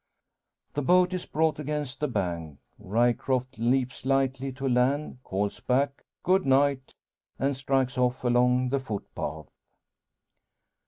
[0.73, 6.43] The boat is brought against the bank; Ryecroft leaps lightly to land, calls back "good
[6.43, 6.95] night,"
[7.37, 9.45] and strikes off along the footpath.